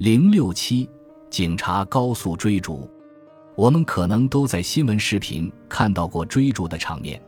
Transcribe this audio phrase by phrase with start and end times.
[0.00, 0.88] 零六七，
[1.28, 2.90] 警察高速追逐。
[3.54, 7.20] 我们可能都在新闻视频看到过追逐的场面，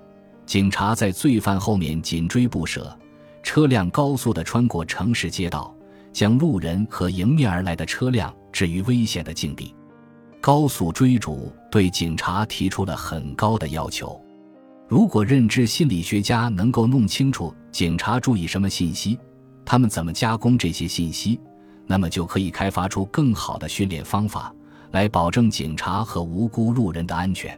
[0.47, 2.99] 警察在罪犯后面紧追不舍，
[3.43, 5.77] 车辆高速的穿过城市街道，
[6.15, 9.75] 将路人和迎面而来的车辆置于危险的境地。
[10.41, 14.19] 高速追逐对警察提出了很高的要求。
[14.89, 19.19] 如果认知心理学家能够弄清楚警察注意什么信息，
[19.63, 21.39] 他们怎么加工这些信息。
[21.93, 24.51] 那么就可以开发出更好的训练方法，
[24.93, 27.55] 来保证警察和无辜路人的安全。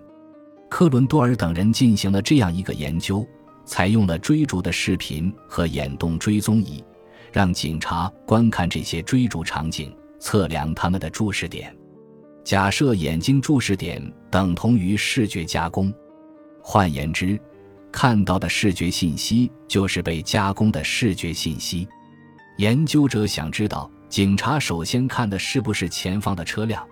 [0.68, 3.24] 克伦多尔等人进行了这样一个研究，
[3.64, 6.82] 采用了追逐的视频和眼动追踪仪，
[7.32, 11.72] 让警察观看这些追逐场景，测量他们的注视点。
[12.42, 15.94] 假设眼睛注视点等同于视觉加工，
[16.60, 17.40] 换言之，
[17.92, 21.86] 看到的视觉信息就是被加工的视觉信息。
[22.56, 23.88] 研究者想知道。
[24.08, 26.86] 警察首先看的是不是前方的车辆，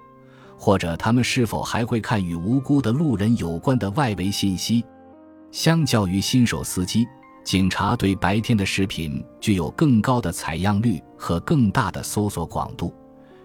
[0.59, 4.85] 或者他们是否还会看与无辜的路人有关的外围信息。
[5.53, 7.07] 相较于新手司机，
[7.45, 12.93] 警察对白天的视频具有更高的采样率和更大的搜索广度，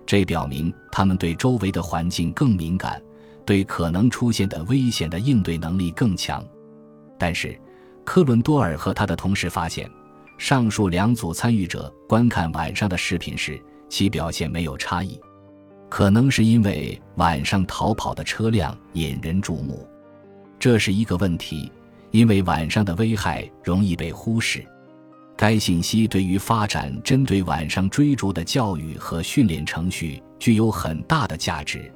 [0.06, 3.02] 这表明他们对周围的环境更敏感，
[3.46, 6.44] 对可能出现的危险的应对能力更强。
[7.20, 7.60] 但是，
[8.06, 9.92] 科伦多尔和他的同事发现。
[10.38, 15.20] 上述两组参与者观看晚上的视频时，其表现没有差异，
[15.90, 19.88] 可能是因为晚上逃跑的车辆引人注目，
[20.60, 21.72] 这是一个问题，
[22.12, 24.64] 因为晚上的危害容易被忽视。
[25.36, 31.92] 该信息对于发展针对晚上追逐的教育和训练程序具有很大的价值，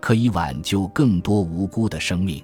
[0.00, 2.42] 可以挽救更多无辜的生命。